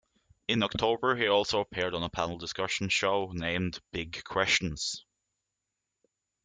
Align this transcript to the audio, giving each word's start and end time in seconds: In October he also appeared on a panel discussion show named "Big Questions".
In 0.47 0.63
October 0.63 1.15
he 1.15 1.27
also 1.27 1.59
appeared 1.59 1.93
on 1.93 2.01
a 2.01 2.09
panel 2.09 2.39
discussion 2.39 2.89
show 2.89 3.31
named 3.35 3.79
"Big 3.91 4.23
Questions". 4.23 5.05